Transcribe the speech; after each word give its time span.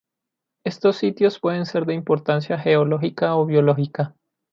Estos 0.65 0.95
sitios 0.95 1.39
pueden 1.39 1.67
ser 1.67 1.85
de 1.85 1.93
importancia 1.93 2.57
geológica 2.57 3.35
o 3.35 3.45
biológica. 3.45 4.15